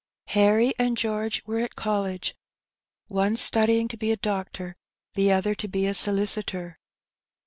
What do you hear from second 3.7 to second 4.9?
to be a doctor,